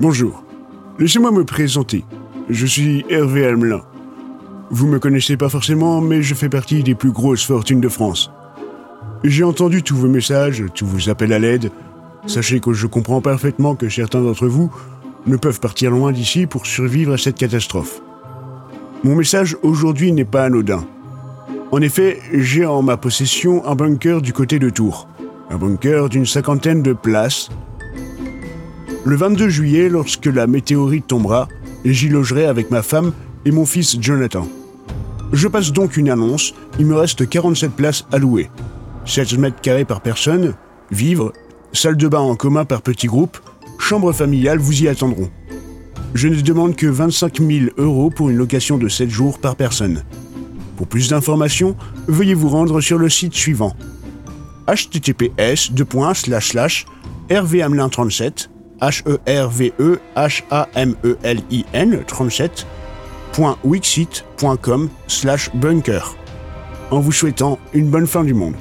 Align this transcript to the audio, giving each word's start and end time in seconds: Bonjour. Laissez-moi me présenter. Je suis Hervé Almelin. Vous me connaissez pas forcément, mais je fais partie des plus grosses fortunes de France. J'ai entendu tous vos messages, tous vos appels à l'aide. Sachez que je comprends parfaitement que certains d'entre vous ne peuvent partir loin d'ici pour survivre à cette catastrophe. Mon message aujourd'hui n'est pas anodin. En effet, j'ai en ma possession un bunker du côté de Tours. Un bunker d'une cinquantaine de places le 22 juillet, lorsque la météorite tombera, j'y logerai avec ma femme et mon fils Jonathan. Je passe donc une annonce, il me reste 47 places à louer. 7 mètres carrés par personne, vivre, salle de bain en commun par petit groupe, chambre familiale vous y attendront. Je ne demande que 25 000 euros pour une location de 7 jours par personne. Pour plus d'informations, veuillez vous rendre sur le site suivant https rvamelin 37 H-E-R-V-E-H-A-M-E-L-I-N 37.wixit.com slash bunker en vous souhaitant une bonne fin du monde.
Bonjour. 0.00 0.42
Laissez-moi 0.98 1.30
me 1.30 1.44
présenter. 1.44 2.04
Je 2.50 2.66
suis 2.66 3.04
Hervé 3.08 3.46
Almelin. 3.46 3.82
Vous 4.70 4.88
me 4.88 4.98
connaissez 4.98 5.36
pas 5.36 5.48
forcément, 5.48 6.00
mais 6.00 6.20
je 6.20 6.34
fais 6.34 6.48
partie 6.48 6.82
des 6.82 6.96
plus 6.96 7.12
grosses 7.12 7.44
fortunes 7.44 7.80
de 7.80 7.88
France. 7.88 8.32
J'ai 9.22 9.44
entendu 9.44 9.84
tous 9.84 9.94
vos 9.96 10.08
messages, 10.08 10.64
tous 10.74 10.84
vos 10.84 11.08
appels 11.10 11.32
à 11.32 11.38
l'aide. 11.38 11.70
Sachez 12.26 12.58
que 12.58 12.72
je 12.72 12.88
comprends 12.88 13.20
parfaitement 13.20 13.76
que 13.76 13.88
certains 13.88 14.20
d'entre 14.20 14.48
vous 14.48 14.68
ne 15.28 15.36
peuvent 15.36 15.60
partir 15.60 15.92
loin 15.92 16.10
d'ici 16.10 16.46
pour 16.48 16.66
survivre 16.66 17.12
à 17.12 17.18
cette 17.18 17.36
catastrophe. 17.36 18.02
Mon 19.04 19.14
message 19.14 19.56
aujourd'hui 19.62 20.10
n'est 20.10 20.24
pas 20.24 20.46
anodin. 20.46 20.84
En 21.70 21.80
effet, 21.80 22.18
j'ai 22.32 22.66
en 22.66 22.82
ma 22.82 22.96
possession 22.96 23.64
un 23.64 23.76
bunker 23.76 24.20
du 24.22 24.32
côté 24.32 24.58
de 24.58 24.70
Tours. 24.70 25.06
Un 25.50 25.56
bunker 25.56 26.08
d'une 26.08 26.26
cinquantaine 26.26 26.82
de 26.82 26.94
places 26.94 27.48
le 29.06 29.16
22 29.16 29.50
juillet, 29.50 29.88
lorsque 29.90 30.24
la 30.24 30.46
météorite 30.46 31.06
tombera, 31.08 31.46
j'y 31.84 32.08
logerai 32.08 32.46
avec 32.46 32.70
ma 32.70 32.80
femme 32.80 33.12
et 33.44 33.50
mon 33.50 33.66
fils 33.66 33.98
Jonathan. 34.00 34.48
Je 35.34 35.46
passe 35.46 35.72
donc 35.72 35.98
une 35.98 36.08
annonce, 36.08 36.54
il 36.78 36.86
me 36.86 36.94
reste 36.96 37.28
47 37.28 37.72
places 37.72 38.06
à 38.12 38.16
louer. 38.16 38.48
7 39.04 39.34
mètres 39.36 39.60
carrés 39.60 39.84
par 39.84 40.00
personne, 40.00 40.54
vivre, 40.90 41.34
salle 41.74 41.98
de 41.98 42.08
bain 42.08 42.20
en 42.20 42.34
commun 42.34 42.64
par 42.64 42.80
petit 42.80 43.06
groupe, 43.06 43.36
chambre 43.78 44.10
familiale 44.14 44.58
vous 44.58 44.82
y 44.82 44.88
attendront. 44.88 45.28
Je 46.14 46.28
ne 46.28 46.40
demande 46.40 46.74
que 46.74 46.86
25 46.86 47.40
000 47.42 47.50
euros 47.76 48.08
pour 48.08 48.30
une 48.30 48.36
location 48.38 48.78
de 48.78 48.88
7 48.88 49.10
jours 49.10 49.38
par 49.38 49.54
personne. 49.54 50.02
Pour 50.78 50.86
plus 50.86 51.10
d'informations, 51.10 51.76
veuillez 52.08 52.32
vous 52.32 52.48
rendre 52.48 52.80
sur 52.80 52.96
le 52.96 53.10
site 53.10 53.34
suivant 53.34 53.76
https 54.66 55.72
rvamelin 57.30 57.88
37 57.90 58.48
H-E-R-V-E-H-A-M-E-L-I-N 58.80 59.98
37.wixit.com 62.04 64.90
slash 65.06 65.48
bunker 65.54 66.02
en 66.90 67.00
vous 67.00 67.12
souhaitant 67.12 67.58
une 67.72 67.88
bonne 67.90 68.06
fin 68.06 68.24
du 68.24 68.34
monde. 68.34 68.52